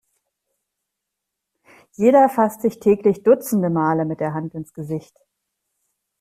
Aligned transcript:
Jeder 1.91 2.27
fasst 2.27 2.61
sich 2.63 2.79
täglich 2.79 3.21
dutzende 3.21 3.69
Male 3.69 4.03
mit 4.05 4.19
der 4.19 4.33
Hand 4.33 4.55
ins 4.55 4.73
Gesicht. 4.73 5.15